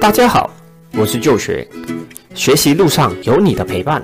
[0.00, 0.50] 大家好，
[0.94, 1.68] 我是旧学，
[2.34, 4.02] 学习路上有你的陪伴，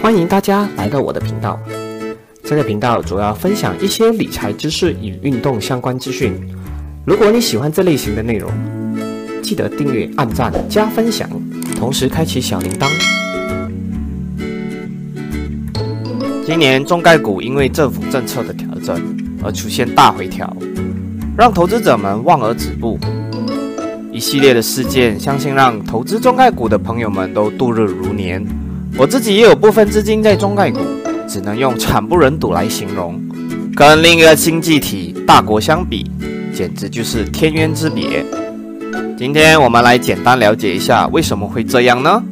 [0.00, 1.58] 欢迎大家来到我的频道。
[2.44, 6.32] 这个频道主要分享一些理财知识与运动相关资讯。
[7.04, 8.48] 如果你喜欢这类型的内容，
[9.42, 11.28] 记得订阅、按赞、加分享，
[11.76, 12.88] 同时开启小铃铛。
[16.46, 18.96] 今年中概股因为政府政策的调整
[19.42, 20.56] 而出现大回调，
[21.36, 22.96] 让投资者们望而止步。
[24.16, 28.42] 一系列的事件，相信让投资中概股的朋友们都度日如年。
[28.96, 30.80] 我自己也有部分资金在中概股，
[31.28, 33.20] 只能用惨不忍睹来形容。
[33.76, 36.10] 跟另一个经济体大国相比，
[36.50, 38.24] 简直就是天渊之别。
[39.18, 42.22] 今天我们来简单了解一下为什么会这样呢？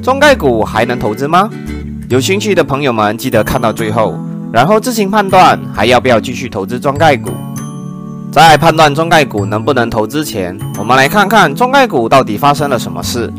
[0.00, 1.50] 中概股还能投资吗？
[2.08, 4.16] 有兴趣的朋友们记得看到最后，
[4.52, 7.32] 然后自行判断还要不要继续投资中概股。
[8.32, 13.30] 在判断中概股能不能投资前，我们来看看中概股到底发生了什么事。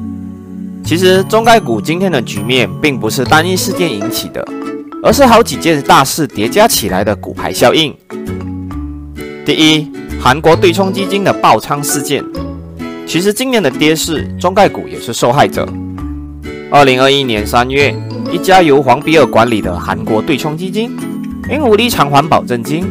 [0.86, 4.48] 其实，中概股今天的局面并不是单一事件引起的，
[5.02, 7.92] 而是好几件大事叠加起来的股牌效应。
[9.44, 9.92] 第一，
[10.22, 12.24] 韩国对冲基金的爆仓事件。
[13.08, 15.68] 其实，今年的跌势，中概股也是受害者。
[16.70, 17.96] 二零二一年三月，
[18.32, 20.96] 一家由黄比尔管理的韩国对冲基金
[21.50, 22.86] 因无力偿还保证金。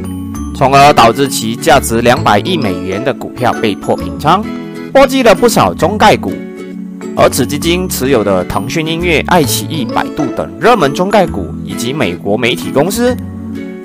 [0.62, 4.44] 从而导致其价值两百亿美元的股票被迫平仓，
[4.92, 6.32] 波及了不少中概股。
[7.16, 13.12] 而此基金持有的腾讯音乐、爱奇艺、百度等热门中概股，以及美国媒体公司，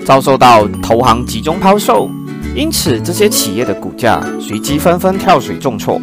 [0.06, 2.08] 遭受到投行集中抛售，
[2.54, 6.00] 因此这些企业的股价随即纷纷跳水重挫。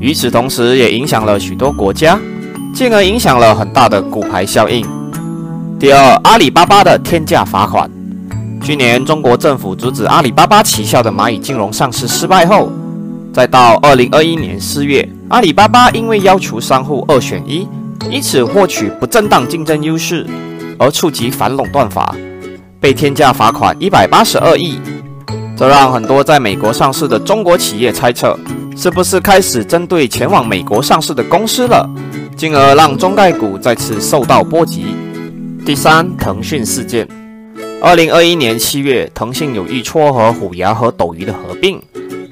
[0.00, 2.18] 与此同时，也影响了许多国家，
[2.74, 4.84] 进而影响了很大的股牌效应。
[5.78, 7.88] 第二，阿里巴巴的天价罚款。
[8.62, 12.70] 去年，中国政府阻止阿里巴巴旗下的蚂蚁金融上市失败后，
[13.32, 17.66] 再到二零二一年四月，阿里巴巴因为要求商户二选一，
[18.10, 20.26] 以此获取不正当竞争优势，
[20.78, 22.14] 而触及反垄断法，
[22.78, 24.78] 被天价罚款一百八十二亿。
[25.56, 28.38] 这让很多在美国上市的中国企业猜测，
[28.76, 31.88] 是不是开始针对前往美国上市的公司了，
[32.36, 34.94] 进而让中概股再次受到波及。
[35.64, 37.08] 第三，腾讯事件。
[37.82, 41.80] 二零二一年七月，腾讯有意撮合虎牙和斗鱼的合并。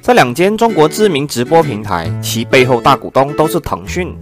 [0.03, 4.15] 这两间中国知名直播平台，其背后大股东都是腾讯。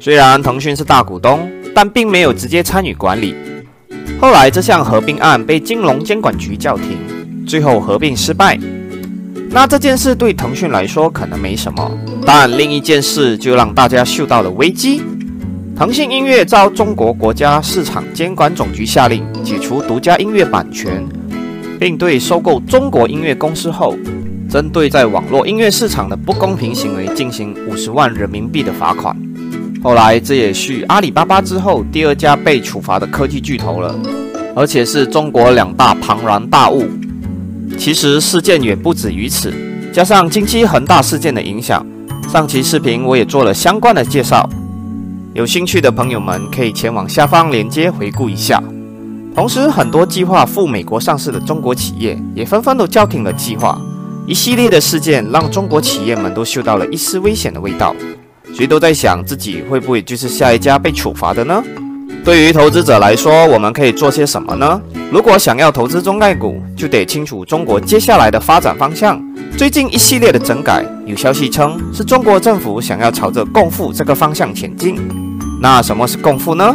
[0.00, 3.36] 虽然腾讯是大股东，但并没有直接参与管理。
[4.20, 6.98] 后来这项合并案被金融监管局叫停，
[7.46, 8.58] 最后合并失败。
[9.50, 11.96] 那这件事对腾讯来说可能没什么，
[12.26, 15.00] 但另一件事就让大家嗅到了危机。
[15.76, 21.06] 腾讯音乐遭中国国家市场监管总局下令解除独家音乐版权，
[21.78, 23.94] 并对收购中国音乐公司后，
[24.50, 29.16] 针对在网络音乐市场的不公平行为进行五十万人民币的罚款。
[29.84, 33.94] 后来，这也是阿里巴巴之后第二家被处罚的科技巨头了，
[34.56, 36.88] 而且是中国两大庞然大物。
[37.78, 39.54] 其实事件远不止于此，
[39.92, 41.86] 加上近期恒大事件的影响，
[42.28, 44.50] 上期视频我也做了相关的介绍。
[45.34, 48.60] 有兴趣的朋友们可以前往下方链接回顾一下。
[49.36, 53.78] 同时，很多计划赴美国上市的中国企业也纷纷都叫停了计划。
[54.26, 57.94] 一系列的事件让中国企业们都嗅到了一丝危险的味道，
[58.54, 61.62] 谁都在想自己会不会就是下一家被处罚的呢？
[62.24, 64.80] 对于投资者来说，我们可以做些什么呢？
[65.12, 69.22] 如果想要投资中概股，就得清楚中国接下来的发展方向。
[69.54, 74.96] 最近一系列的整改，有消息称是中国政府想要朝着共富这个方向前进。
[75.60, 76.74] 那什么是共富呢？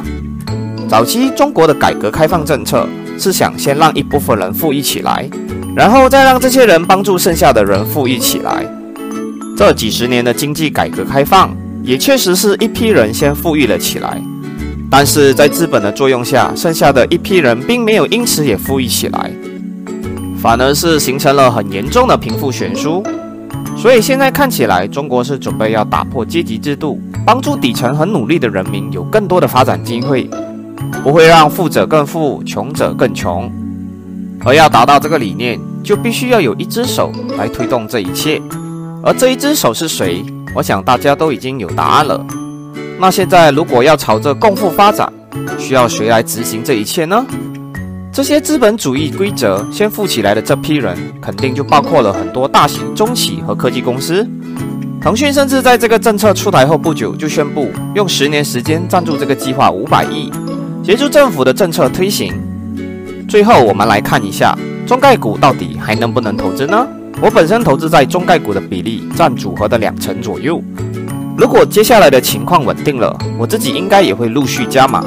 [0.91, 2.85] 早期中国的改革开放政策
[3.17, 5.25] 是想先让一部分人富裕起来，
[5.73, 8.65] 然后再让这些人帮助剩下的人富裕起来。
[9.55, 14.21] 这几十年的经济改革开放也确实是一批人先富裕了起来，
[14.89, 19.31] 但是在资本的作用下，剩下的一批人并没有因此也富裕起来，
[20.41, 23.01] 反而是形成了很严重的贫富悬殊。
[23.77, 26.99] 所以现在看起来，中国是准备要打破阶级制度。
[27.23, 30.27] 帮助底层很努力的人民有更多的发展机会，
[31.03, 33.51] 不会让富者更富，穷者更穷。
[34.43, 38.41] 而要达到这个理念，就必须要有一只手来推动这一切。
[39.03, 40.23] 而这一只手是谁？
[40.55, 42.25] 我想大家都已经有答案了。
[42.99, 45.11] 那现在如果要朝着共富发展，
[45.57, 47.25] 需要谁来执行这一切呢？
[48.13, 54.27] 这些资本主义规则先富起来的这批人，肯定就包括了很多大型中企和科技公司。
[55.01, 60.29] 腾讯甚至在这个政策出台后不久就宣布，用十年时间赞助这个计划五百亿，
[60.83, 62.33] 协助政府的政策推行。
[63.29, 64.57] 最后，我们来看一下
[64.87, 66.87] 中概股到底还能不能投资呢？
[67.21, 70.61] 我本身投资在中概股的比例占组合的两成左右。
[71.37, 75.05] 如果接下来的情况稳定了，我自己应该也会陆续加码。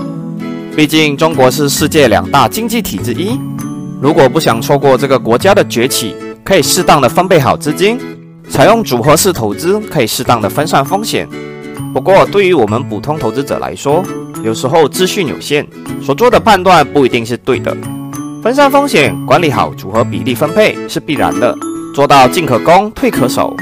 [0.77, 3.39] 毕竟中国是世界两大经济体之一，
[4.01, 7.99] 如果不想错过这个国家的崛起，可以适当的分配好资金，
[8.49, 11.29] 采用组合式投资，可以适当的分散风险。
[11.93, 14.05] 不过对于我们普通投资者来说，
[14.43, 15.67] 有时候资讯有限，
[16.03, 17.77] 所做的判断不一定是对的。
[18.43, 21.57] 分散风险，管理好组合比例分配是必然的，
[21.95, 23.57] 做到进可攻，退可守。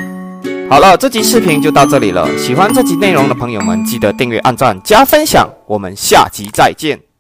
[0.69, 2.27] 好了，这期视频就到这里了。
[2.39, 5.49] 喜欢这期内容的朋友们，记得订阅、按赞、加分享。
[5.67, 7.12] 我们下期再见。